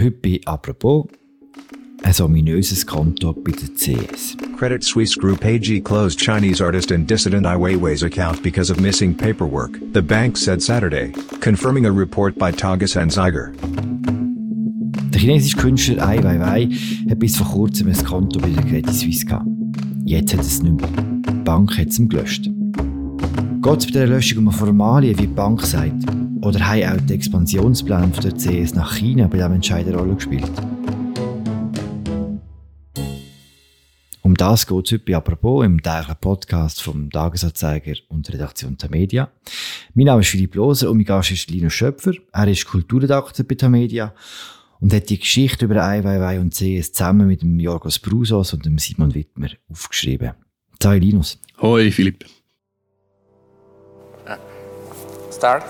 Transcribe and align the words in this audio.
Heute 0.00 0.12
bei 0.12 0.40
«Apropos» 0.46 1.08
ein 2.02 2.14
ominöses 2.22 2.86
Konto 2.86 3.34
bei 3.34 3.52
der 3.52 3.68
CS. 3.74 4.34
Credit 4.56 4.82
Suisse 4.82 5.14
Group 5.14 5.44
AG 5.44 5.82
closed 5.84 6.18
Chinese 6.18 6.64
artist 6.64 6.90
and 6.90 7.06
dissident 7.06 7.44
Ai 7.44 7.56
Weiwei's 7.56 8.02
account 8.02 8.42
because 8.42 8.72
of 8.72 8.80
missing 8.80 9.14
paperwork, 9.14 9.78
the 9.92 10.00
bank 10.00 10.38
said 10.38 10.62
Saturday, 10.62 11.12
confirming 11.42 11.84
a 11.84 11.92
report 11.92 12.38
by 12.38 12.50
Tages 12.50 12.96
Anzeiger. 12.96 13.52
Der 15.12 15.20
chinesische 15.20 15.58
Künstler 15.58 16.02
Ai 16.02 16.24
Weiwei 16.24 16.70
hat 17.10 17.18
bis 17.18 17.36
vor 17.36 17.48
kurzem 17.48 17.88
ein 17.88 18.04
Konto 18.04 18.40
bei 18.40 18.48
der 18.48 18.64
Credit 18.64 18.94
Suisse 18.94 19.26
gehabt. 19.26 19.48
Jetzt 20.06 20.32
hat 20.32 20.40
es 20.40 20.62
nicht 20.62 20.80
mehr. 20.80 20.88
Die 21.28 21.44
Bank 21.44 21.76
hat 21.76 21.88
es 21.88 21.98
ihm 21.98 22.08
gelöscht. 22.08 22.48
Geht 23.60 23.78
es 23.78 23.84
bei 23.84 23.92
der 23.92 24.06
Löschung 24.06 24.38
um 24.38 24.48
eine 24.48 24.56
Formalie, 24.56 25.10
wie 25.18 25.26
die 25.26 25.34
Bank 25.34 25.60
sagt? 25.60 26.06
Oder 26.42 26.66
haben 26.66 26.84
auch 26.84 27.06
die 27.06 27.14
Expansionspläne 27.14 28.12
der 28.22 28.32
CS 28.32 28.74
nach 28.74 28.96
China 28.96 29.26
bei 29.26 29.36
diesem 29.36 29.52
Entscheid 29.52 29.86
eine 29.86 29.96
Rolle 29.96 30.14
gespielt? 30.14 30.50
Um 34.22 34.34
das 34.34 34.66
geht 34.66 34.86
es 34.86 34.92
heute 34.92 35.04
bei 35.04 35.16
«Apropos» 35.16 35.66
im 35.66 35.82
täglichen 35.82 36.16
Podcast 36.18 36.80
vom 36.80 37.10
Tagesanzeiger 37.10 37.94
und 38.08 38.32
Redaktion 38.32 38.78
Tamedia. 38.78 39.30
Mein 39.92 40.06
Name 40.06 40.22
ist 40.22 40.28
Philipp 40.28 40.54
Loser 40.54 40.90
und 40.90 40.96
mein 40.96 41.04
Gast 41.04 41.30
ist 41.30 41.50
Linus 41.50 41.74
Schöpfer. 41.74 42.12
Er 42.32 42.48
ist 42.48 42.64
Kulturredakteur 42.64 43.44
bei 43.44 43.56
Tamedia 43.56 44.14
und 44.80 44.94
hat 44.94 45.10
die 45.10 45.18
Geschichte 45.18 45.66
über 45.66 45.76
Weiwei 45.76 46.40
und 46.40 46.54
CS 46.54 46.92
zusammen 46.92 47.26
mit 47.26 47.42
dem 47.42 47.60
Jorgos 47.60 47.98
Brusos 47.98 48.54
und 48.54 48.64
dem 48.64 48.78
Simon 48.78 49.14
Wittmer 49.14 49.48
aufgeschrieben. 49.70 50.32
Hi 50.82 50.98
Linus. 50.98 51.38
Hoi 51.60 51.90
Philipp. 51.90 52.24
Start? 55.30 55.64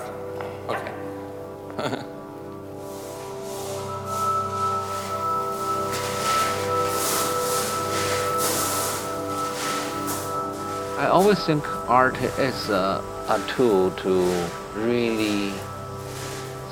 I 10.97 11.07
always 11.07 11.43
think 11.45 11.67
art 11.89 12.15
is 12.37 12.69
a, 12.69 13.01
a 13.27 13.39
tool 13.47 13.89
to 13.89 14.47
really 14.75 15.51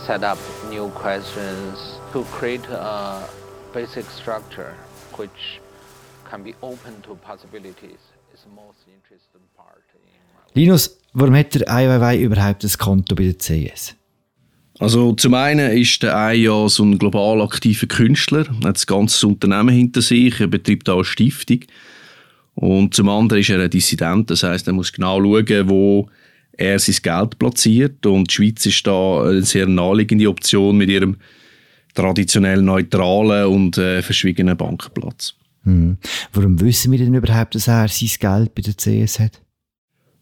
set 0.06 0.23
up 0.23 0.38
new 0.70 0.89
questions, 0.89 2.00
to 2.14 2.23
create 2.26 2.66
a 2.67 3.28
basic 3.73 4.05
structure 4.11 4.76
which 5.16 5.59
can 6.30 6.44
be 6.44 6.53
open 6.61 7.02
to 7.02 7.16
possibilities. 7.16 7.98
Is 8.33 8.44
the 8.44 8.52
most 8.55 8.78
interesting 8.88 9.42
part. 9.58 9.83
Linus, 10.53 10.98
warum 11.14 11.36
hat 11.36 11.53
der 11.53 11.67
Weiwei 11.67 12.17
überhaupt 12.17 12.64
ein 12.64 12.78
Konto 12.78 13.16
bei 13.16 13.31
der 13.31 13.38
CS? 13.38 13.98
Also 14.80 15.11
zum 15.13 15.33
einen 15.33 15.77
ist 15.77 16.02
der 16.03 16.16
Ai 16.16 16.35
ja 16.35 16.69
so 16.69 16.83
ein 16.83 16.97
global 16.97 17.41
aktiver 17.41 17.85
Künstler, 17.85 18.45
er 18.61 18.69
hat 18.69 18.77
das 18.77 18.88
ganze 18.88 19.27
Unternehmen 19.27 19.75
hinter 19.75 20.02
sich, 20.02 20.39
er 20.39 20.47
betreibt 20.47 20.89
auch 20.89 20.95
eine 20.95 21.05
Stiftung. 21.05 21.59
Und 22.55 22.94
zum 22.94 23.09
anderen 23.09 23.41
ist 23.41 23.49
er 23.49 23.61
ein 23.61 23.69
Dissident, 23.69 24.30
das 24.30 24.44
heißt, 24.44 24.67
er 24.67 24.73
muss 24.73 24.91
genau 24.91 25.21
schauen, 25.21 25.69
wo 25.69 26.09
er 26.53 26.80
sein 26.80 26.95
Geld 27.02 27.39
platziert. 27.39 28.05
Und 28.05 28.30
die 28.30 28.33
Schweiz 28.33 28.66
ist 28.66 28.86
da 28.86 29.23
eine 29.23 29.44
sehr 29.44 29.67
naheliegende 29.67 30.30
Option 30.30 30.77
mit 30.77 30.89
ihrem 30.89 31.17
traditionell 31.93 32.61
neutralen 32.61 33.47
und 33.47 33.77
äh, 33.77 34.02
verschwiegenen 34.02 34.58
Bankenplatz. 34.58 35.36
Hm. 35.64 35.97
Warum 36.33 36.59
wissen 36.61 36.91
wir 36.91 36.99
denn 36.99 37.14
überhaupt, 37.14 37.55
dass 37.55 37.67
er 37.67 37.88
sein 37.88 38.09
Geld 38.19 38.55
bei 38.55 38.61
der 38.61 38.75
CS 38.75 39.19
hat? 39.19 39.41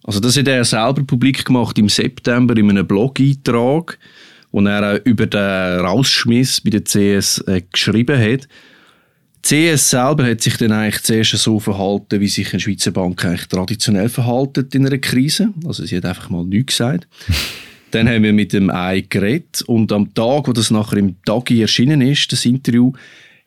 Also 0.04 0.20
das 0.20 0.38
hat 0.38 0.48
er 0.48 0.64
selber 0.64 1.04
publik 1.04 1.44
gemacht 1.44 1.78
im 1.78 1.90
September 1.90 2.56
in 2.56 2.70
einem 2.70 2.88
Blog-Eintrag, 2.88 4.00
wo 4.52 4.62
er 4.62 5.06
über 5.06 5.26
den 5.26 5.80
Rausschmiss 5.86 6.62
bei 6.62 6.70
der 6.72 6.84
CS 6.84 7.44
äh, 7.48 7.62
geschrieben 7.72 8.20
hat. 8.20 8.48
Die 9.50 9.72
CS 9.72 9.92
selber 9.92 10.26
hat 10.26 10.42
sich 10.42 10.58
dann 10.58 10.72
eigentlich 10.72 11.04
zuerst 11.04 11.32
so 11.38 11.60
verhalten, 11.60 12.20
wie 12.20 12.28
sich 12.28 12.52
eine 12.52 12.60
Schweizer 12.60 12.92
Bank 12.92 13.24
eigentlich 13.24 13.48
traditionell 13.48 14.10
verhalten 14.10 14.68
in 14.74 14.86
einer 14.86 14.98
Krise. 14.98 15.54
Also 15.66 15.86
sie 15.86 15.98
hat 15.98 16.06
einfach 16.06 16.30
mal 16.30 16.44
nichts 16.44 16.78
gesagt. 16.78 17.08
dann 17.92 18.10
haben 18.10 18.24
wir 18.24 18.34
mit 18.34 18.54
dem 18.54 18.70
AI 18.70 19.06
geredet 19.08 19.62
und 19.62 19.92
am 19.92 20.14
Tag, 20.14 20.48
wo 20.48 20.54
das 20.54 20.72
nachher 20.72 20.98
im 20.98 21.16
Tagi 21.24 21.62
erschienen 21.62 22.02
ist, 22.02 22.32
das 22.32 22.46
Interview, 22.46 22.92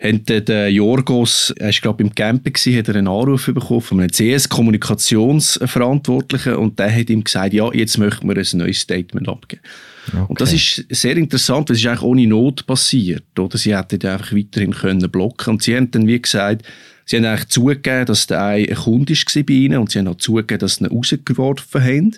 hat 0.03 0.49
der 0.49 0.73
Jorgos, 0.73 1.53
er 1.59 1.67
war 1.67 1.73
glaube 1.73 2.03
im 2.03 2.15
Camper, 2.15 2.51
gewesen, 2.51 2.79
hat 2.79 2.89
er 2.89 2.97
einen 2.97 3.09
Anruf 3.09 3.45
bekommen 3.47 3.83
von 3.83 4.01
einem 4.01 4.11
CS-Kommunikationsverantwortlichen 4.11 6.55
und 6.55 6.79
der 6.79 6.95
hat 6.95 7.11
ihm 7.11 7.23
gesagt, 7.23 7.53
ja, 7.53 7.71
jetzt 7.73 7.99
möchten 7.99 8.27
wir 8.27 8.37
ein 8.37 8.59
neues 8.59 8.81
Statement 8.81 9.29
abgeben. 9.29 9.61
Okay. 10.09 10.25
Und 10.29 10.41
das 10.41 10.55
ist 10.55 10.87
sehr 10.89 11.19
interessant, 11.19 11.69
weil 11.69 11.77
es 11.77 11.83
ist 11.83 11.87
eigentlich 11.87 12.03
ohne 12.03 12.27
Not 12.27 12.67
passiert. 12.67 13.39
Oder? 13.39 13.59
Sie 13.59 13.77
hätten 13.77 14.07
einfach 14.07 14.35
weiterhin 14.35 14.73
können 14.73 15.11
blocken 15.11 15.53
Und 15.53 15.63
sie 15.63 15.77
haben 15.77 15.91
dann, 15.91 16.07
wie 16.07 16.21
gesagt, 16.21 16.65
sie 17.05 17.19
haben 17.19 17.27
eigentlich 17.27 17.49
zugegeben, 17.49 18.07
dass 18.07 18.27
der 18.27 18.43
ein 18.43 18.75
Kunde 18.75 19.13
war 19.13 19.43
bei 19.43 19.53
ihnen 19.53 19.77
und 19.79 19.91
sie 19.91 19.99
haben 19.99 20.09
auch 20.09 20.17
zugegeben, 20.17 20.61
dass 20.61 20.77
sie 20.77 20.85
ihn 20.85 20.91
rausgeworfen 20.91 21.85
haben. 21.85 22.17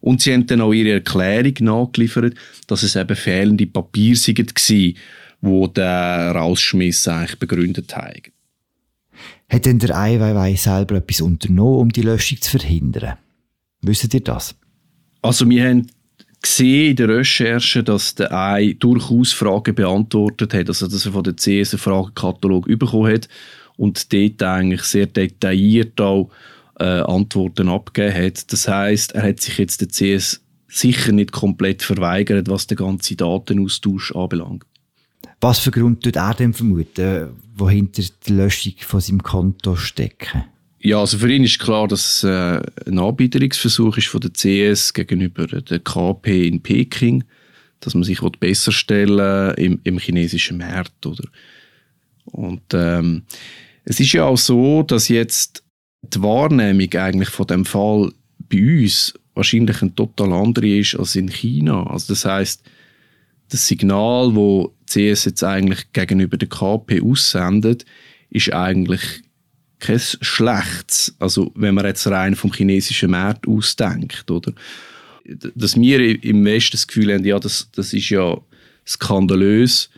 Und 0.00 0.20
sie 0.20 0.34
haben 0.34 0.46
dann 0.46 0.60
auch 0.60 0.72
ihre 0.72 0.94
Erklärung 0.94 1.54
nachgeliefert, 1.60 2.34
dass 2.66 2.82
es 2.82 2.96
eben 2.96 3.16
fehlende 3.16 3.66
Papiere 3.66 4.18
waren, 4.18 4.94
wo 5.42 5.66
der 5.66 6.32
Rausschmiss 6.34 7.06
eigentlich 7.08 7.38
begründet 7.38 7.94
haben. 7.94 8.22
Hat 9.48 9.66
denn 9.66 9.78
der 9.78 9.94
Ai 9.94 10.18
Weiwei 10.18 10.54
selber 10.54 10.96
etwas 10.96 11.20
unternommen, 11.20 11.80
um 11.80 11.88
die 11.90 12.00
Löschung 12.00 12.40
zu 12.40 12.58
verhindern? 12.58 13.18
Wisst 13.82 14.14
ihr 14.14 14.20
das? 14.20 14.54
Also 15.20 15.48
wir 15.50 15.68
haben 15.68 15.88
gesehen 16.40 16.90
in 16.90 16.96
der 16.96 17.08
Recherche, 17.08 17.82
dass 17.82 18.14
der 18.14 18.32
AI 18.32 18.76
durchaus 18.78 19.32
Fragen 19.32 19.74
beantwortet 19.74 20.54
hat, 20.54 20.68
also 20.68 20.86
dass 20.86 21.04
er 21.04 21.12
von 21.12 21.24
der 21.24 21.34
CS 21.34 21.74
einen 21.74 21.78
Fragenkatalog 21.80 22.66
bekommen 22.66 23.12
hat 23.12 23.28
und 23.76 24.12
dort 24.12 24.42
eigentlich 24.42 24.82
sehr 24.82 25.06
detailliert 25.06 26.00
auch 26.00 26.30
äh, 26.78 26.84
Antworten 26.84 27.68
abgegeben 27.68 28.26
hat. 28.26 28.52
Das 28.52 28.68
heißt, 28.68 29.12
er 29.12 29.22
hat 29.22 29.40
sich 29.40 29.58
jetzt 29.58 29.80
der 29.80 29.88
CS 29.88 30.40
sicher 30.68 31.12
nicht 31.12 31.32
komplett 31.32 31.82
verweigert, 31.82 32.48
was 32.48 32.66
den 32.66 32.78
ganzen 32.78 33.16
Datenaustausch 33.16 34.12
anbelangt. 34.14 34.64
Was 35.40 35.58
für 35.58 35.70
Grund 35.70 36.02
tut 36.02 36.16
er 36.16 36.34
denn 36.34 36.52
vermuten, 36.52 37.30
wo 37.54 37.68
hinter 37.68 38.02
der 38.26 38.34
Löschung 38.34 38.74
von 38.78 39.00
seinem 39.00 39.22
Konto 39.22 39.76
stecken? 39.76 40.44
Ja, 40.80 40.98
also 40.98 41.18
für 41.18 41.32
ihn 41.32 41.44
ist 41.44 41.60
klar, 41.60 41.86
dass 41.86 42.22
es 42.22 42.24
äh, 42.24 42.60
ein 42.86 42.98
Anbieterungsversuch 42.98 43.98
ist 43.98 44.08
von 44.08 44.20
der 44.20 44.32
CS 44.32 44.92
gegenüber 44.92 45.46
der 45.46 45.78
KP 45.78 46.48
in 46.48 46.60
Peking, 46.60 47.22
dass 47.80 47.94
man 47.94 48.02
sich 48.02 48.20
besser 48.40 48.72
stellen 48.72 49.54
im, 49.54 49.80
im 49.84 49.98
chinesischen 49.98 50.58
Markt, 50.58 51.06
oder? 51.06 51.24
Und 52.24 52.62
ähm, 52.72 53.22
es 53.84 54.00
ist 54.00 54.12
ja 54.12 54.24
auch 54.24 54.38
so, 54.38 54.82
dass 54.82 55.08
jetzt 55.08 55.62
die 56.02 56.22
Wahrnehmung 56.22 56.92
eigentlich 56.94 57.28
von 57.28 57.46
dem 57.46 57.64
Fall 57.64 58.12
bei 58.48 58.82
uns 58.82 59.14
wahrscheinlich 59.34 59.82
eine 59.82 59.94
total 59.94 60.32
andere 60.32 60.78
ist 60.78 60.96
als 60.96 61.16
in 61.16 61.28
China. 61.28 61.86
Also 61.86 62.12
das 62.12 62.24
heißt, 62.24 62.62
das 63.50 63.66
Signal, 63.66 64.34
wo 64.34 64.74
CS 64.92 65.24
jetzt 65.24 65.44
eigentlich 65.44 65.92
gegenüber 65.92 66.36
der 66.36 66.48
KP 66.48 67.00
aussendet, 67.02 67.84
ist 68.30 68.52
eigentlich 68.52 69.22
kein 69.78 70.00
schlechtes. 70.00 71.14
Also, 71.18 71.52
wenn 71.54 71.74
man 71.74 71.84
jetzt 71.86 72.06
rein 72.06 72.36
vom 72.36 72.52
chinesischen 72.52 73.10
Markt 73.10 73.46
ausdenkt, 73.48 74.30
oder? 74.30 74.52
Dass 75.54 75.76
wir 75.76 76.24
im 76.24 76.44
Westen 76.44 76.72
das 76.72 76.86
Gefühl 76.86 77.12
haben, 77.12 77.24
ja, 77.24 77.38
das, 77.38 77.68
das 77.72 77.92
ist 77.92 78.10
ja 78.10 78.40
skandalös 78.86 79.90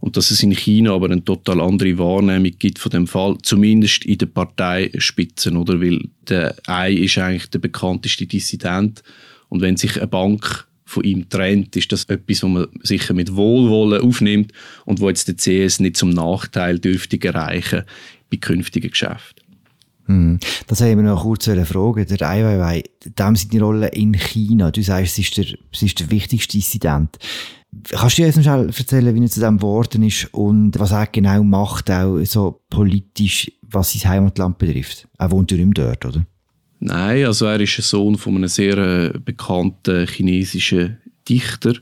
und 0.00 0.16
dass 0.16 0.30
es 0.30 0.42
in 0.42 0.52
China 0.52 0.94
aber 0.94 1.06
eine 1.06 1.24
total 1.24 1.60
andere 1.60 1.98
Wahrnehmung 1.98 2.52
gibt 2.58 2.78
von 2.78 2.90
dem 2.90 3.06
Fall, 3.06 3.36
zumindest 3.42 4.04
in 4.04 4.18
den 4.18 4.32
Parteispitzen, 4.32 5.56
oder? 5.56 5.80
Weil 5.80 6.00
der 6.28 6.56
Ei 6.66 6.92
ist 6.92 7.18
eigentlich 7.18 7.50
der 7.50 7.58
bekannteste 7.58 8.26
Dissident 8.26 9.02
und 9.48 9.60
wenn 9.60 9.76
sich 9.76 9.96
eine 9.98 10.06
Bank 10.06 10.66
von 10.90 11.04
ihm 11.04 11.28
trennt, 11.28 11.76
ist 11.76 11.92
das 11.92 12.04
etwas, 12.04 12.42
was 12.42 12.50
man 12.50 12.66
sicher 12.82 13.14
mit 13.14 13.36
Wohlwollen 13.36 14.02
aufnimmt 14.02 14.52
und 14.84 15.00
wo 15.00 15.08
jetzt 15.08 15.28
der 15.28 15.36
CS 15.36 15.78
nicht 15.78 15.96
zum 15.96 16.10
Nachteil 16.10 16.80
dürfte 16.80 17.22
erreichen 17.22 17.84
bei 18.30 18.38
künftigen 18.38 18.90
Geschäften. 18.90 19.44
Hm. 20.06 20.40
Das 20.66 20.80
haben 20.80 20.96
wir 20.96 21.04
noch 21.04 21.22
kurz 21.22 21.48
eine 21.48 21.64
Frage. 21.64 22.04
Der 22.06 22.28
Ai 22.28 22.42
Weiwei, 22.42 22.82
dem 23.04 23.36
seine 23.36 23.62
Rolle 23.62 23.88
in 23.88 24.14
China. 24.14 24.72
Du 24.72 24.82
sagst, 24.82 25.12
es 25.12 25.18
ist 25.20 25.36
der, 25.36 25.46
es 25.72 25.82
ist 25.82 26.00
der 26.00 26.10
wichtigste 26.10 26.58
Dissident. 26.58 27.16
Kannst 27.90 28.18
du 28.18 28.24
uns 28.24 28.36
noch 28.36 28.46
erzählen, 28.46 29.14
wie 29.14 29.22
er 29.22 29.30
zu 29.30 29.38
dem 29.38 29.58
geworden 29.58 30.02
ist 30.02 30.34
und 30.34 30.76
was 30.80 30.90
er 30.90 31.06
genau 31.06 31.44
macht, 31.44 31.88
auch 31.88 32.18
so 32.24 32.62
politisch, 32.68 33.52
was 33.62 33.92
sein 33.92 34.10
Heimatland 34.10 34.58
betrifft? 34.58 35.06
Er 35.18 35.30
wohnt 35.30 35.52
ja 35.52 35.56
nicht 35.56 35.78
mehr 35.78 35.94
dort, 35.94 36.04
oder? 36.04 36.26
Nein, 36.80 37.26
also 37.26 37.44
er 37.44 37.60
ist 37.60 37.78
ein 37.78 37.82
Sohn 37.82 38.16
von 38.16 38.36
einem 38.36 38.48
sehr 38.48 38.78
äh, 38.78 39.18
bekannten 39.18 40.06
chinesischen 40.06 40.96
Dichter. 41.28 41.74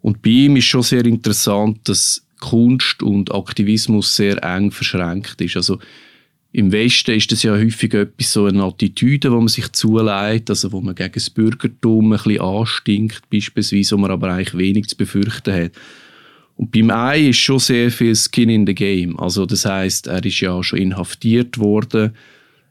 Und 0.00 0.22
bei 0.22 0.30
ihm 0.30 0.56
ist 0.56 0.64
schon 0.64 0.82
sehr 0.82 1.04
interessant, 1.04 1.88
dass 1.88 2.24
Kunst 2.38 3.02
und 3.02 3.34
Aktivismus 3.34 4.16
sehr 4.16 4.42
eng 4.42 4.70
verschränkt 4.70 5.40
ist. 5.40 5.56
Also 5.56 5.78
im 6.52 6.72
Westen 6.72 7.12
ist 7.12 7.30
das 7.30 7.42
ja 7.42 7.52
häufig 7.52 7.92
etwas 7.94 8.32
so 8.32 8.46
eine 8.46 8.62
Attitüde, 8.62 9.30
wo 9.30 9.38
man 9.38 9.48
sich 9.48 9.70
zuleitet, 9.72 10.50
also 10.50 10.72
wo 10.72 10.80
man 10.80 10.94
gegen 10.94 11.12
das 11.12 11.30
Bürgertum 11.30 12.12
ein 12.12 12.18
bisschen 12.18 12.40
anstinkt, 12.40 13.28
beispielsweise, 13.30 13.96
wo 13.96 14.00
man 14.00 14.10
aber 14.10 14.32
eigentlich 14.32 14.56
wenig 14.56 14.88
zu 14.88 14.96
befürchten 14.96 15.54
hat. 15.54 15.72
Und 16.56 16.72
beim 16.72 16.90
Ei 16.90 17.28
ist 17.28 17.38
schon 17.38 17.58
sehr 17.58 17.90
viel 17.90 18.14
Skin 18.14 18.50
in 18.50 18.66
the 18.66 18.74
Game. 18.74 19.18
Also 19.18 19.46
das 19.46 19.64
heißt, 19.64 20.08
er 20.08 20.24
ist 20.24 20.40
ja 20.40 20.62
schon 20.62 20.78
inhaftiert 20.78 21.58
worden. 21.58 22.14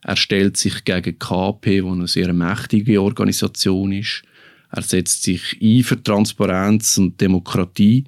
Er 0.02 0.16
stellt 0.16 0.58
sich 0.58 0.84
gegen 0.84 1.20
KP, 1.20 1.84
wo 1.84 1.92
eine 1.92 2.08
sehr 2.08 2.34
mächtige 2.34 3.02
Organisation 3.02 3.92
ist. 3.92 4.24
Er 4.72 4.82
setzt 4.82 5.24
sich 5.24 5.58
ein 5.62 5.84
für 5.84 6.02
Transparenz 6.02 6.98
und 6.98 7.20
Demokratie. 7.20 8.06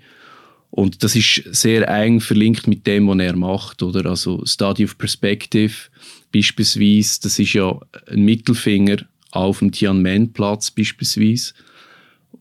Und 0.70 1.04
das 1.04 1.16
ist 1.16 1.44
sehr 1.52 1.88
eng 1.90 2.22
verlinkt 2.22 2.68
mit 2.68 2.88
dem, 2.88 3.08
was 3.08 3.20
er 3.20 3.36
macht, 3.36 3.84
oder? 3.84 4.10
Also 4.10 4.46
Study 4.46 4.86
of 4.86 4.98
Perspective 4.98 5.74
beispielsweise, 6.32 7.20
das 7.24 7.40
ist 7.40 7.54
ja 7.54 7.78
ein 8.08 8.24
Mittelfinger 8.24 8.98
auf 9.32 9.60
dem 9.60 9.72
Tiananmen-Platz 9.72 10.72
beispielsweise, 10.72 11.54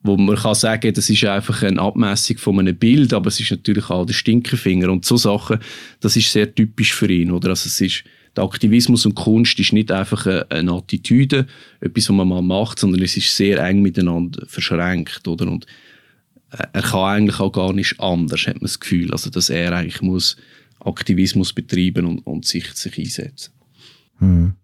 wo 0.03 0.17
man 0.17 0.37
kann 0.37 0.55
sagen, 0.55 0.95
das 0.95 1.11
ist 1.11 1.25
einfach 1.25 1.63
eine 1.63 1.81
Abmessung 1.81 2.39
von 2.39 2.59
einem 2.61 2.77
Bild, 2.77 3.13
aber 3.13 3.29
es 3.29 3.41
ist 3.41 3.51
natürlich 3.51 3.91
auch 3.91 4.07
der 4.07 4.15
Stinkefinger 4.15 4.91
und 4.91 5.05
so 5.05 5.17
Sachen, 5.17 5.59
das 6.01 6.17
ist 6.17 6.33
sehr 6.33 6.55
typisch 6.55 6.95
für 6.95 7.11
ihn, 7.11 7.31
oder? 7.33 7.51
Also 7.51 7.67
es 7.67 7.81
ist 7.81 8.05
der 8.37 8.45
Aktivismus 8.45 9.07
und 9.07 9.15
Kunst 9.15 9.59
ist 9.59 9.73
nicht 9.73 9.91
einfach 9.91 10.27
eine, 10.51 10.73
Attitüde, 10.73 11.47
etwas, 11.81 12.09
was 12.09 12.17
man 12.17 12.29
mal 12.29 12.43
macht, 12.43 12.79
sondern 12.79 13.03
es 13.03 13.17
ist 13.17 13.37
sehr 13.37 13.59
eng 13.59 13.83
miteinander 13.83 14.47
verschränkt, 14.47 15.27
oder? 15.27 15.49
Und 15.51 15.67
er 16.51 16.83
kann 16.83 17.01
eigentlich 17.01 17.41
auch 17.41 17.53
gar 17.53 17.73
nicht 17.73 17.99
anders, 18.01 18.47
hat 18.47 18.55
man 18.55 18.63
das 18.63 18.81
Gefühl. 18.81 19.13
Also, 19.13 19.31
dass 19.31 19.51
er 19.51 19.73
eigentlich 19.73 20.03
muss 20.03 20.37
Aktivismus 20.81 21.53
betreiben 21.53 22.07
und, 22.07 22.19
und 22.21 22.47
sich, 22.47 22.67
sich 22.73 22.99
einsetzen. 22.99 23.53
Hm. 24.19 24.55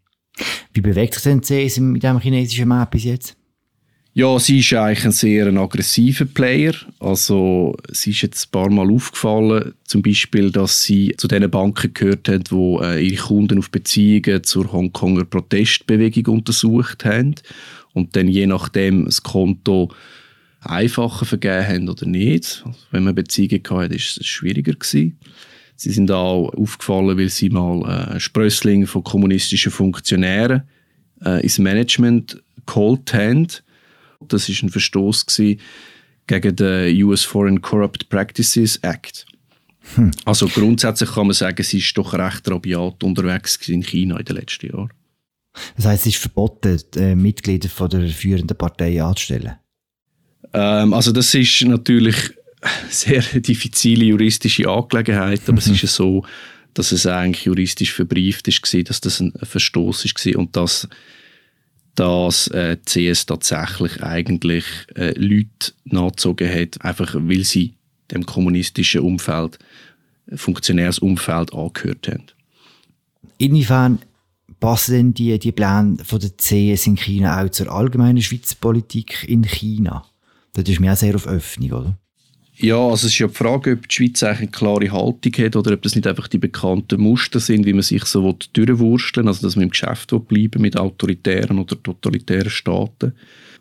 Wie 0.72 0.80
bewegt 0.80 1.14
sich 1.14 1.22
denn 1.22 1.40
CS 1.40 1.78
mit 1.78 2.02
dem 2.02 2.20
chinesischen 2.20 2.68
Markt 2.68 2.92
bis 2.92 3.04
jetzt? 3.04 3.36
Ja, 4.18 4.38
sie 4.38 4.60
ist 4.60 4.72
eigentlich 4.72 5.04
ein 5.04 5.12
sehr 5.12 5.46
aggressiver 5.48 6.24
Player. 6.24 6.72
Also, 7.00 7.76
sie 7.92 8.12
ist 8.12 8.22
jetzt 8.22 8.46
ein 8.46 8.50
paar 8.50 8.70
Mal 8.70 8.90
aufgefallen, 8.90 9.74
zum 9.84 10.00
Beispiel, 10.00 10.50
dass 10.50 10.84
sie 10.84 11.12
zu 11.18 11.28
den 11.28 11.50
Banken 11.50 11.92
gehört 11.92 12.26
hat, 12.30 12.50
die 12.50 12.78
äh, 12.80 13.06
ihre 13.06 13.22
Kunden 13.22 13.58
auf 13.58 13.70
Beziehungen 13.70 14.42
zur 14.42 14.72
Hongkonger 14.72 15.26
Protestbewegung 15.26 16.36
untersucht 16.36 17.04
haben 17.04 17.34
und 17.92 18.16
dann 18.16 18.26
je 18.28 18.46
nachdem 18.46 19.04
das 19.04 19.22
Konto 19.22 19.92
einfacher 20.60 21.26
vergeben 21.26 21.68
haben 21.68 21.88
oder 21.90 22.06
nicht. 22.06 22.64
Wenn 22.92 23.04
man 23.04 23.14
Beziehungen 23.14 23.62
hatte, 23.68 23.96
ist 23.96 24.16
es 24.18 24.26
schwieriger 24.26 24.72
gewesen. 24.72 25.18
Sie 25.76 25.90
sind 25.90 26.10
auch 26.10 26.54
aufgefallen, 26.54 27.18
weil 27.18 27.28
sie 27.28 27.50
mal 27.50 28.14
äh, 28.14 28.18
Sprössling 28.18 28.86
von 28.86 29.04
kommunistischen 29.04 29.72
Funktionären 29.72 30.62
äh, 31.22 31.42
ins 31.42 31.58
Management 31.58 32.42
geholt 32.64 33.12
haben. 33.12 33.46
Das 34.20 34.48
ist 34.48 34.62
ein 34.62 34.70
Verstoß 34.70 35.26
gegen 35.26 36.56
den 36.56 37.04
US 37.04 37.24
Foreign 37.24 37.60
Corrupt 37.60 38.08
Practices 38.08 38.76
Act. 38.78 39.26
Hm. 39.94 40.10
Also 40.24 40.48
grundsätzlich 40.48 41.12
kann 41.12 41.28
man 41.28 41.34
sagen, 41.34 41.62
sie 41.62 41.78
ist 41.78 41.96
doch 41.96 42.12
recht 42.14 42.48
rabiat 42.50 43.04
unterwegs 43.04 43.56
in 43.68 43.82
China 43.82 44.18
in 44.18 44.24
den 44.24 44.36
letzten 44.36 44.68
Jahren. 44.68 44.90
Das 45.76 45.86
heißt, 45.86 46.06
es 46.06 46.14
ist 46.14 46.20
verboten, 46.20 46.78
äh, 46.96 47.14
Mitglieder 47.14 47.68
von 47.68 47.88
der 47.88 48.08
führenden 48.08 48.56
Partei 48.56 49.02
anzustellen? 49.02 49.56
Ähm, 50.52 50.92
also 50.92 51.12
das 51.12 51.32
ist 51.34 51.62
natürlich 51.62 52.16
eine 52.60 52.90
sehr 52.90 53.22
diffizile 53.22 54.04
juristische 54.04 54.68
Angelegenheit, 54.68 55.42
aber 55.44 55.52
mhm. 55.52 55.58
es 55.58 55.68
ist 55.68 55.82
ja 55.82 55.88
so, 55.88 56.24
dass 56.74 56.92
es 56.92 57.06
eigentlich 57.06 57.46
juristisch 57.46 57.92
verbrieft 57.92 58.48
ist, 58.48 58.74
dass 58.88 59.00
das 59.00 59.20
ein 59.20 59.32
Verstoß 59.42 60.04
ist 60.04 60.26
und 60.36 60.56
dass 60.56 60.88
dass 61.96 62.48
äh, 62.48 62.76
CS 62.84 63.26
tatsächlich 63.26 64.02
eigentlich 64.02 64.64
äh, 64.94 65.12
Leute 65.18 65.72
nachgezogen 65.84 66.48
hat, 66.48 66.82
einfach 66.82 67.14
weil 67.14 67.42
sie 67.42 67.74
dem 68.12 68.24
kommunistischen 68.24 69.00
Umfeld, 69.00 69.58
Funktionärsumfeld 70.34 71.52
angehört 71.54 72.08
haben. 72.08 72.26
Inwiefern 73.38 73.98
passen 74.60 74.92
denn 74.92 75.14
die, 75.14 75.38
die 75.38 75.52
Pläne 75.52 75.96
von 76.04 76.20
der 76.20 76.30
CS 76.36 76.86
in 76.86 76.96
China 76.96 77.42
auch 77.42 77.50
zur 77.50 77.70
allgemeinen 77.70 78.22
Schweizer 78.22 78.56
Politik 78.60 79.24
in 79.28 79.44
China? 79.44 80.04
Das 80.52 80.68
ist 80.68 80.80
mehr 80.80 80.96
sehr 80.96 81.14
auf 81.14 81.26
Öffnung, 81.26 81.72
oder? 81.72 81.98
Ja, 82.58 82.78
also 82.78 83.06
es 83.06 83.12
ist 83.12 83.18
ja 83.18 83.26
die 83.26 83.34
Frage, 83.34 83.72
ob 83.72 83.86
die 83.86 83.94
Schweiz 83.94 84.22
eigentlich 84.22 84.38
eine 84.38 84.50
klare 84.50 84.92
Haltung 84.92 85.32
hat 85.44 85.56
oder 85.56 85.74
ob 85.74 85.82
das 85.82 85.94
nicht 85.94 86.06
einfach 86.06 86.26
die 86.26 86.38
bekannten 86.38 87.00
Muster 87.00 87.38
sind, 87.38 87.66
wie 87.66 87.74
man 87.74 87.82
sich 87.82 88.04
so 88.04 88.36
durchwursteln 88.54 89.28
also 89.28 89.46
dass 89.46 89.56
man 89.56 89.64
im 89.64 89.70
Geschäft 89.70 90.12
bleiben 90.26 90.62
mit 90.62 90.76
autoritären 90.76 91.58
oder 91.58 91.80
totalitären 91.82 92.50
Staaten. 92.50 93.12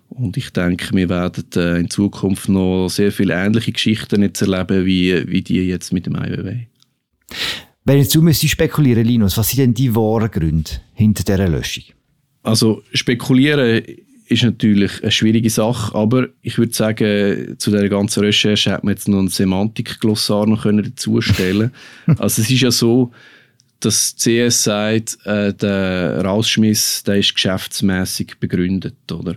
Und 0.07 0.37
ich 0.37 0.51
denke, 0.51 0.95
wir 0.95 1.09
werden 1.09 1.45
äh, 1.55 1.79
in 1.79 1.89
Zukunft 1.89 2.47
noch 2.47 2.87
sehr 2.87 3.11
viele 3.11 3.33
ähnliche 3.33 3.73
Geschichten 3.73 4.21
jetzt 4.21 4.41
erleben, 4.41 4.85
wie, 4.85 5.27
wie 5.27 5.41
die 5.41 5.61
jetzt 5.61 5.91
mit 5.91 6.05
dem 6.05 6.15
IWW. 6.15 6.67
Wenn 7.83 7.97
jetzt 7.97 8.15
du 8.15 8.21
müsstest 8.21 8.53
spekulieren, 8.53 9.05
Linus, 9.05 9.37
was 9.37 9.49
sind 9.49 9.59
denn 9.59 9.73
die 9.73 9.93
wahren 9.93 10.31
Gründe 10.31 10.71
hinter 10.93 11.23
dieser 11.23 11.49
Löschung? 11.49 11.83
Also 12.43 12.83
spekulieren 12.93 13.83
ist 14.27 14.43
natürlich 14.43 15.01
eine 15.01 15.11
schwierige 15.11 15.49
Sache, 15.49 15.95
aber 15.95 16.27
ich 16.41 16.57
würde 16.57 16.73
sagen, 16.73 17.55
zu 17.57 17.71
dieser 17.71 17.89
ganzen 17.89 18.23
Recherche 18.23 18.71
hätte 18.71 18.85
man 18.85 18.95
jetzt 18.95 19.07
noch 19.07 19.19
ein 19.19 19.27
Semantik-Glossar 19.27 20.47
noch 20.47 20.65
stellen 21.21 21.71
Also 22.17 22.41
es 22.41 22.49
ist 22.49 22.61
ja 22.61 22.71
so, 22.71 23.11
dass 23.79 24.15
CS 24.15 24.63
sagt, 24.63 25.17
äh, 25.25 25.53
der 25.53 26.21
Rausschmiss, 26.23 27.03
der 27.03 27.17
ist 27.17 27.35
geschäftsmäßig 27.35 28.37
begründet, 28.39 28.95
oder? 29.11 29.35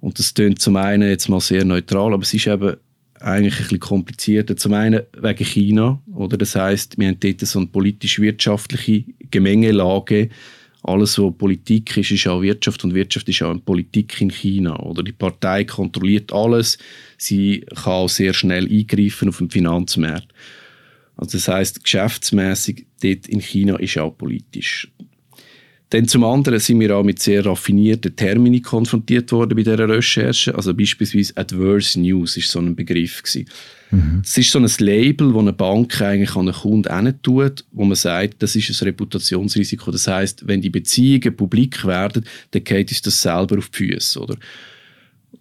Und 0.00 0.18
das 0.18 0.32
klingt 0.32 0.60
zum 0.60 0.76
einen 0.76 1.08
jetzt 1.08 1.28
mal 1.28 1.40
sehr 1.40 1.64
neutral, 1.64 2.14
aber 2.14 2.22
es 2.22 2.32
ist 2.32 2.46
eben 2.46 2.76
eigentlich 3.20 3.54
ein 3.54 3.62
bisschen 3.62 3.80
komplizierter. 3.80 4.56
Zum 4.56 4.72
einen 4.74 5.02
wegen 5.20 5.44
China, 5.44 6.00
oder? 6.14 6.38
Das 6.38 6.54
heißt, 6.54 6.98
wir 6.98 7.08
haben 7.08 7.20
dort 7.20 7.40
so 7.40 7.58
eine 7.58 7.68
politisch-wirtschaftliche 7.68 9.04
Gemengelage, 9.30 10.30
alles, 10.82 11.18
was 11.18 11.36
Politik 11.36 11.96
ist, 11.96 12.10
ist 12.10 12.26
auch 12.26 12.40
Wirtschaft 12.40 12.84
und 12.84 12.94
Wirtschaft 12.94 13.28
ist 13.28 13.42
auch 13.42 13.54
Politik 13.64 14.20
in 14.20 14.30
China. 14.30 14.78
Oder 14.80 15.02
die 15.02 15.12
Partei 15.12 15.64
kontrolliert 15.64 16.32
alles. 16.32 16.78
Sie 17.18 17.64
kann 17.74 17.92
auch 17.92 18.08
sehr 18.08 18.32
schnell 18.32 18.66
eingreifen 18.66 19.28
auf 19.28 19.38
den 19.38 19.50
Finanzmarkt. 19.50 20.28
Also 21.16 21.36
das 21.36 21.48
heißt, 21.48 21.84
geschäftsmäßig 21.84 22.86
dort 23.02 23.28
in 23.28 23.40
China 23.40 23.76
ist 23.76 23.98
auch 23.98 24.16
politisch. 24.16 24.90
Dann 25.90 26.06
zum 26.06 26.24
anderen 26.24 26.60
sind 26.60 26.80
wir 26.80 26.96
auch 26.96 27.02
mit 27.02 27.20
sehr 27.20 27.44
raffinierten 27.44 28.14
Termini 28.14 28.60
konfrontiert 28.60 29.32
worden 29.32 29.56
bei 29.56 29.62
dieser 29.64 29.88
Recherche. 29.88 30.54
Also 30.54 30.72
beispielsweise 30.72 31.36
Adverse 31.36 32.00
News 32.00 32.36
ist 32.36 32.48
so 32.48 32.60
ein 32.60 32.76
Begriff 32.76 33.22
gewesen. 33.22 33.46
Mhm. 33.90 34.22
Es 34.24 34.36
ist 34.38 34.50
so 34.50 34.58
ein 34.58 34.68
Label, 34.78 35.32
das 35.32 35.38
eine 35.38 35.52
Bank 35.52 36.00
eigentlich 36.00 36.36
an 36.36 36.48
einen 36.48 36.56
Kunden 36.56 37.22
tut, 37.22 37.64
wo 37.72 37.84
man 37.84 37.96
sagt, 37.96 38.42
das 38.42 38.56
ist 38.56 38.70
ein 38.70 38.84
Reputationsrisiko. 38.84 39.90
Das 39.90 40.06
heißt, 40.06 40.46
wenn 40.46 40.60
die 40.60 40.70
Beziehungen 40.70 41.34
publik 41.36 41.84
werden, 41.84 42.24
dann 42.52 42.64
geht 42.64 42.90
uns 42.90 43.02
das 43.02 43.20
selber 43.20 43.58
auf 43.58 43.68
die 43.70 43.90
Füße, 43.90 44.20
oder? 44.20 44.36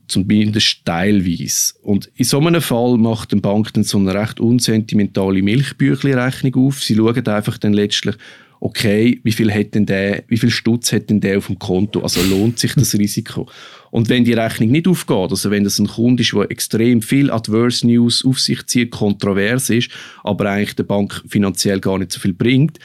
Zumindest 0.08 0.86
teilweise. 0.86 1.74
Und 1.84 2.10
in 2.16 2.26
so 2.26 2.40
einem 2.40 2.62
Fall 2.62 2.98
macht 2.98 3.32
eine 3.32 3.42
Bank 3.42 3.74
dann 3.74 3.84
so 3.84 4.00
eine 4.00 4.14
recht 4.14 4.40
unsentimentale 4.40 5.44
Milchbüchli-Rechnung 5.44 6.56
auf. 6.56 6.84
Sie 6.84 6.96
schauen 6.96 7.28
einfach 7.28 7.60
dann 7.60 7.74
letztlich, 7.74 8.16
okay, 8.60 9.20
wie 9.24 9.32
viel 9.32 9.54
hat 9.54 9.74
denn 9.74 9.86
der, 9.86 10.24
wie 10.28 10.38
viel 10.38 10.50
Stutz 10.50 10.92
hat 10.92 11.10
denn 11.10 11.22
der 11.22 11.38
auf 11.38 11.48
dem 11.48 11.60
Konto? 11.60 12.02
Also 12.02 12.22
lohnt 12.22 12.60
sich 12.60 12.74
das 12.74 12.94
Risiko? 12.98 13.48
Und 13.92 14.10
wenn 14.10 14.26
die 14.26 14.34
Rechnung 14.34 14.72
nicht 14.72 14.88
aufgeht, 14.88 15.32
also 15.32 15.50
wenn 15.50 15.64
das 15.64 15.80
ein 15.80 15.88
Kunde 15.88 16.22
ist, 16.22 16.34
der 16.34 16.52
extrem 16.52 17.02
viel 17.02 17.32
Adverse 17.32 17.88
News 17.88 18.24
auf 18.26 18.40
sich 18.40 18.66
zieht, 18.68 18.92
kontrovers 18.92 19.70
ist, 19.70 19.90
aber 20.24 20.50
eigentlich 20.50 20.76
der 20.76 20.84
Bank 20.84 21.24
finanziell 21.28 21.80
gar 21.80 21.98
nicht 21.98 22.12
so 22.12 22.20
viel 22.20 22.34
bringt, 22.34 22.80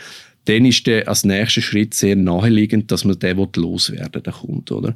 dann 0.47 0.64
ist 0.64 0.87
der 0.87 1.09
als 1.09 1.25
nächster 1.25 1.62
Schritt 1.62 1.95
sehr 1.95 2.16
naheliegend, 2.16 2.90
dass 2.90 3.04
man 3.04 3.19
den 3.19 3.49
loswerden 3.57 4.23
der 4.23 4.33
Kunde, 4.33 4.75
oder? 4.75 4.95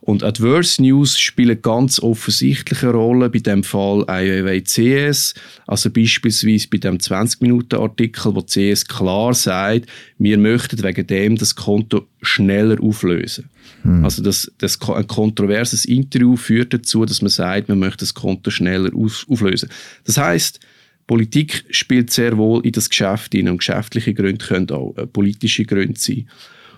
Und 0.00 0.24
Adverse 0.24 0.80
News 0.80 1.18
spielen 1.18 1.60
ganz 1.60 2.00
offensichtliche 2.00 2.90
Rolle, 2.90 3.28
bei 3.28 3.40
dem 3.40 3.62
Fall 3.62 4.04
IOW 4.08 4.64
CS, 4.64 5.34
also 5.66 5.90
beispielsweise 5.90 6.68
bei 6.68 6.78
dem 6.78 6.96
20-Minuten-Artikel, 6.96 8.34
wo 8.34 8.42
CS 8.42 8.86
klar 8.86 9.34
sagt, 9.34 9.86
wir 10.18 10.38
möchten 10.38 10.82
wegen 10.82 11.06
dem 11.06 11.36
das 11.36 11.54
Konto 11.54 12.06
schneller 12.22 12.82
auflösen. 12.82 13.50
Hm. 13.82 14.04
Also 14.04 14.22
das, 14.22 14.50
das, 14.58 14.80
ein 14.80 15.06
kontroverses 15.06 15.84
Interview 15.84 16.36
führt 16.36 16.72
dazu, 16.72 17.04
dass 17.04 17.20
man 17.20 17.30
sagt, 17.30 17.68
man 17.68 17.78
möchte 17.78 17.98
das 17.98 18.14
Konto 18.14 18.50
schneller 18.50 18.90
auf, 18.94 19.26
auflösen. 19.28 19.68
Das 20.04 20.16
heißt, 20.16 20.60
Politik 21.06 21.64
spielt 21.70 22.10
sehr 22.10 22.38
wohl 22.38 22.64
in 22.64 22.72
das 22.72 22.88
Geschäft 22.88 23.32
hinein 23.32 23.52
und 23.52 23.58
geschäftliche 23.58 24.14
Gründe 24.14 24.44
können 24.44 24.70
auch 24.70 24.96
äh, 24.96 25.06
politische 25.06 25.64
Gründe 25.64 25.98
sein. 25.98 26.28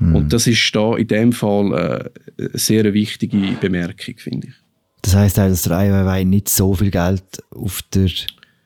Mhm. 0.09 0.15
Und 0.17 0.33
das 0.33 0.47
ist 0.47 0.75
da 0.75 0.97
in 0.97 1.07
dem 1.07 1.33
Fall 1.33 1.73
äh, 1.73 2.43
eine 2.43 2.51
sehr 2.55 2.93
wichtige 2.93 3.39
Bemerkung, 3.61 4.15
finde 4.17 4.49
ich. 4.49 4.55
Das 5.03 5.15
heißt 5.15 5.39
auch, 5.39 5.49
dass 5.49 5.63
der 5.63 5.81
IWW 5.81 6.25
nicht 6.25 6.49
so 6.49 6.75
viel 6.75 6.91
Geld 6.91 7.25
auf 7.51 7.83
der 7.95 8.09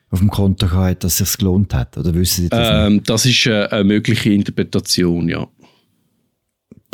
auf 0.09 0.21
dem 0.21 0.31
Konto 0.31 0.71
hat, 0.71 1.03
dass 1.03 1.21
es 1.21 1.33
sich 1.33 1.39
gelohnt 1.39 1.75
hat? 1.75 1.99
Oder 1.99 2.15
wissen 2.15 2.45
Sie 2.45 2.49
das 2.49 2.69
ähm, 2.73 3.03
Das 3.05 3.27
ist 3.27 3.47
eine, 3.47 3.73
eine 3.73 3.85
mögliche 3.85 4.31
Interpretation, 4.31 5.29
ja. 5.29 5.49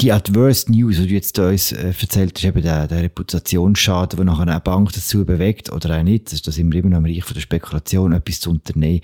die 0.00 0.12
Adverse 0.12 0.72
News, 0.72 0.96
die 0.96 1.06
du 1.06 1.14
jetzt 1.14 1.38
uns 1.38 1.72
äh, 1.72 1.88
erzählt 1.88 2.32
hast, 2.36 2.44
eben 2.44 2.62
der, 2.62 2.88
der 2.88 3.02
Reputationsschaden, 3.02 4.16
der 4.16 4.24
nachher 4.24 4.48
eine 4.48 4.60
Bank 4.60 4.92
dazu 4.92 5.24
bewegt 5.24 5.70
oder 5.70 5.98
auch 5.98 6.02
nicht, 6.02 6.26
das 6.26 6.34
ist 6.34 6.48
das 6.48 6.58
immer 6.58 6.74
noch 6.76 6.98
im 6.98 7.04
Bereich 7.04 7.24
von 7.24 7.34
der 7.34 7.42
Spekulation, 7.42 8.12
etwas 8.12 8.40
zu 8.40 8.50
unternehmen. 8.50 9.02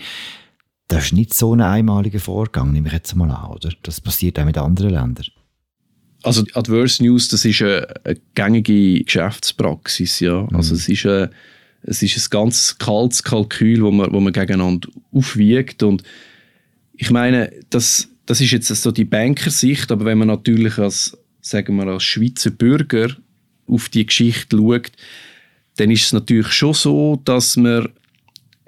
Das 0.88 1.06
ist 1.06 1.12
nicht 1.12 1.34
so 1.34 1.54
ein 1.54 1.60
einmaliger 1.60 2.18
Vorgang, 2.18 2.72
nehme 2.72 2.88
ich 2.88 2.94
jetzt 2.94 3.14
mal 3.14 3.30
an, 3.30 3.50
oder? 3.50 3.70
Das 3.82 4.00
passiert 4.00 4.38
auch 4.38 4.44
mit 4.44 4.56
anderen 4.56 4.90
Ländern. 4.90 5.26
Also 6.22 6.44
Adverse 6.54 7.02
News, 7.02 7.28
das 7.28 7.44
ist 7.44 7.62
eine, 7.62 7.86
eine 8.04 8.16
gängige 8.34 9.04
Geschäftspraxis, 9.04 10.20
ja. 10.20 10.42
Mhm. 10.42 10.56
Also 10.56 10.74
es 10.74 10.88
ist, 10.88 11.06
ein, 11.06 11.28
es 11.82 12.02
ist 12.02 12.16
ein 12.16 12.30
ganz 12.30 12.76
kaltes 12.78 13.22
Kalkül, 13.22 13.82
wo 13.82 13.90
man, 13.90 14.12
wo 14.12 14.18
man 14.18 14.32
gegeneinander 14.32 14.88
aufwiegt 15.12 15.82
und 15.82 16.02
ich 16.94 17.10
meine, 17.10 17.52
das, 17.70 18.08
das 18.26 18.40
ist 18.40 18.50
jetzt 18.50 18.68
so 18.68 18.90
die 18.90 19.04
Bankersicht, 19.04 19.92
aber 19.92 20.04
wenn 20.04 20.18
man 20.18 20.28
natürlich 20.28 20.78
als, 20.78 21.16
sagen 21.40 21.76
wir, 21.76 21.86
als 21.86 22.02
Schweizer 22.02 22.50
Bürger 22.50 23.16
auf 23.68 23.88
die 23.88 24.04
Geschichte 24.04 24.56
schaut, 24.56 24.90
dann 25.76 25.92
ist 25.92 26.06
es 26.06 26.12
natürlich 26.12 26.48
schon 26.48 26.74
so, 26.74 27.20
dass 27.24 27.56
man 27.56 27.88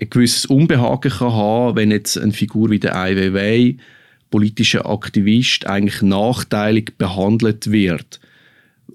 ein 0.00 0.10
gewisses 0.10 0.46
Unbehagen 0.46 1.10
kann 1.10 1.32
haben, 1.32 1.76
wenn 1.76 1.90
jetzt 1.90 2.16
eine 2.16 2.32
Figur 2.32 2.70
wie 2.70 2.78
der 2.78 2.96
Ai 2.96 3.16
Weiwei 3.16 3.76
politischer 4.30 4.88
Aktivist 4.88 5.66
eigentlich 5.66 6.02
nachteilig 6.02 6.92
behandelt 6.96 7.70
wird, 7.70 8.20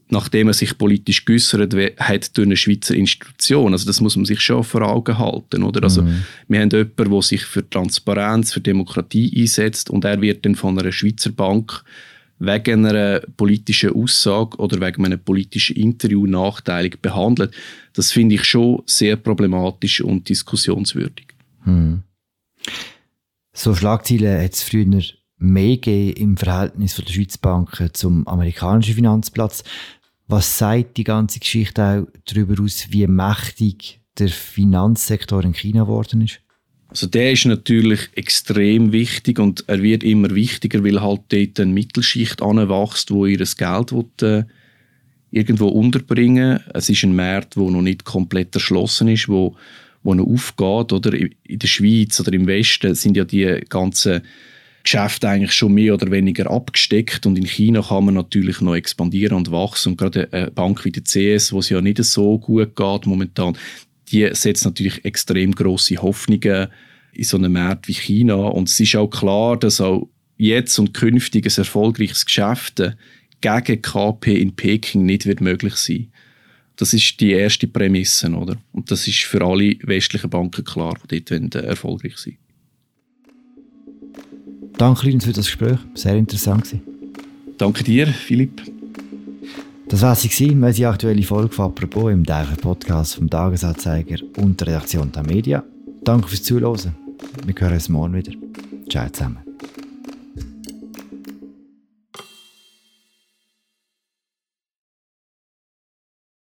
nachdem 0.10 0.48
er 0.48 0.54
sich 0.54 0.78
politisch 0.78 1.26
geäußert 1.26 1.76
hat 2.00 2.38
durch 2.38 2.48
eine 2.48 2.58
Schweizer 2.58 2.96
Institution. 2.96 3.74
Also 3.74 3.86
das 3.86 4.02
muss 4.02 4.16
man 4.16 4.26
sich 4.26 4.40
schon 4.40 4.64
vor 4.64 4.82
Augen 4.82 5.18
halten, 5.18 5.64
oder? 5.64 5.84
Also 5.84 6.04
mhm. 6.04 6.24
wir 6.48 6.62
haben 6.62 6.70
jemanden, 6.70 7.12
der 7.12 7.22
sich 7.22 7.44
für 7.44 7.70
Transparenz, 7.70 8.54
für 8.54 8.62
Demokratie 8.62 9.32
einsetzt 9.42 9.90
und 9.90 10.06
er 10.06 10.22
wird 10.22 10.46
dann 10.46 10.56
von 10.56 10.80
einer 10.80 10.92
Schweizer 10.92 11.32
Bank 11.32 11.84
wegen 12.40 12.86
einer 12.86 13.22
politischen 13.38 13.94
Aussage 13.94 14.58
oder 14.58 14.80
wegen 14.86 15.06
einem 15.06 15.20
politischen 15.20 15.76
Interview 15.76 16.28
nachteilig 16.28 17.02
behandelt. 17.02 17.54
Das 17.94 18.12
finde 18.12 18.36
ich 18.36 18.44
schon 18.44 18.84
sehr 18.86 19.16
problematisch 19.16 20.02
und 20.02 20.28
diskussionswürdig. 20.28 21.28
Mhm. 21.64 22.04
So 23.54 23.74
Schlagzeilen 23.74 24.44
hat 24.44 24.54
es 24.54 24.64
früher 24.64 25.02
mehr 25.38 25.78
geben 25.78 26.18
im 26.18 26.38
Verhältnis 26.38 26.94
von 26.94 27.06
der 27.06 27.14
Schweizer 27.14 27.40
Banken 27.42 27.94
zum 27.94 28.28
amerikanischen 28.28 28.96
Finanzplatz. 28.96 29.64
Was 30.28 30.58
sagt 30.58 30.98
die 30.98 31.04
ganze 31.04 31.40
Geschichte 31.40 31.84
auch 31.84 32.20
darüber 32.26 32.62
aus, 32.62 32.88
wie 32.90 33.08
mächtig 33.08 34.02
der 34.18 34.30
Finanzsektor 34.30 35.44
in 35.44 35.54
China 35.54 35.84
geworden 35.84 36.22
ist? 36.22 36.42
Also 36.88 37.08
der 37.08 37.32
ist 37.32 37.46
natürlich 37.46 38.10
extrem 38.16 38.92
wichtig 38.92 39.40
und 39.40 39.64
er 39.68 39.82
wird 39.82 40.04
immer 40.04 40.34
wichtiger, 40.34 40.84
weil 40.84 41.02
halt 41.02 41.22
dort 41.30 41.60
eine 41.60 41.74
Mittelschicht 41.74 42.42
anwächst, 42.42 43.12
wo 43.12 43.26
ihr 43.26 43.38
das 43.38 43.58
Geld 43.58 43.92
will, 43.92 44.06
äh, 44.22 44.44
irgendwo 45.32 45.68
unterbringen. 45.68 46.60
Es 46.74 46.90
ist 46.90 47.04
ein 47.04 47.16
Markt, 47.16 47.58
wo 47.58 47.70
noch 47.70 47.82
nicht 47.82 48.06
komplett 48.06 48.56
erschlossen 48.56 49.10
ist, 49.10 49.28
wo, 49.28 49.56
wo 50.04 50.14
noch 50.14 50.28
aufgeht. 50.28 50.94
Oder 50.94 51.14
in 51.14 51.60
der 51.60 51.68
Schweiz 51.68 52.20
oder 52.20 52.32
im 52.34 52.48
Westen 52.48 52.96
sind 52.96 53.18
ja 53.18 53.26
die 53.26 53.62
ganzen 53.68 54.22
Geschäft 54.86 55.26
eigentlich 55.26 55.52
schon 55.52 55.74
mehr 55.74 55.96
oder 55.96 56.12
weniger 56.12 56.50
abgesteckt 56.50 57.26
und 57.26 57.38
in 57.38 57.48
China 57.48 57.82
kann 57.82 58.06
man 58.06 58.14
natürlich 58.14 58.62
noch 58.62 58.76
expandieren 58.76 59.36
und 59.36 59.52
wachsen 59.52 59.94
und 59.94 59.98
gerade 59.98 60.32
eine 60.32 60.52
Bank 60.52 60.86
wie 60.86 60.92
die 60.92 61.04
CS, 61.04 61.52
wo 61.52 61.60
es 61.60 61.70
ja 61.70 61.82
nicht 61.82 62.04
so 62.04 62.38
gut 62.38 62.76
geht 62.76 63.06
momentan, 63.08 63.58
die 64.16 64.34
setzt 64.34 64.64
natürlich 64.64 65.04
extrem 65.04 65.52
große 65.52 65.98
Hoffnungen 65.98 66.68
in 67.12 67.24
so 67.24 67.38
einem 67.38 67.52
Markt 67.52 67.90
wie 67.90 67.94
China 67.94 68.36
und 68.36 68.70
es 68.70 68.80
ist 68.80 68.96
auch 68.96 69.10
klar, 69.10 69.58
dass 69.58 69.82
auch 69.82 70.08
jetzt 70.38 70.80
und 70.80 70.94
künftig 70.94 71.46
ein 71.46 71.58
erfolgreiches 71.58 72.26
Geschäft 72.26 72.82
gegen 73.42 73.82
KP 73.82 74.40
in 74.40 74.56
Peking 74.56 75.06
nicht 75.06 75.26
wird 75.26 75.42
möglich 75.42 75.76
sein. 75.76 76.12
Das 76.78 76.94
ist 76.94 77.20
die 77.20 77.32
erste 77.32 77.68
Prämisse, 77.68 78.30
oder? 78.32 78.58
Und 78.72 78.90
das 78.90 79.08
ist 79.08 79.24
für 79.24 79.46
alle 79.46 79.76
westlichen 79.84 80.30
Banken 80.30 80.64
klar, 80.64 80.98
die 81.12 81.24
dort 81.24 81.56
erfolgreich 81.56 82.18
sein 82.18 82.38
Danke, 84.78 85.08
Linus, 85.08 85.26
für 85.26 85.32
das 85.32 85.46
Gespräch. 85.46 85.78
Sehr 85.94 86.16
interessant. 86.16 86.76
Danke 87.58 87.84
dir, 87.84 88.08
Philipp. 88.08 88.62
Das 89.88 90.02
war 90.02 90.16
sie, 90.16 90.52
unsere 90.52 90.90
aktuelle 90.90 91.22
Folge 91.24 91.54
von 91.54 91.66
«Apropos» 91.66 92.12
im 92.12 92.26
täglichen 92.26 92.58
Podcast 92.58 93.16
vom 93.16 93.30
Tagesanzeiger 93.30 94.18
und 94.38 94.60
der 94.60 94.68
Redaktion 94.68 95.12
der 95.12 95.24
Media. 95.24 95.64
Danke 96.04 96.28
fürs 96.28 96.44
Zuhören. 96.44 96.96
Wir 97.46 97.56
hören 97.58 97.74
uns 97.74 97.90
morgen 97.90 98.16
wieder. 98.16 98.32
Ciao 98.90 99.08
zusammen. 99.10 99.45